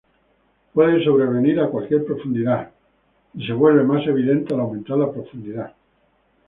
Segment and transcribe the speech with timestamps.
[0.73, 2.71] Puede sobrevenir a cualquier profundidad,
[3.35, 5.75] y se vuelve más evidente al aumentar la profundidad.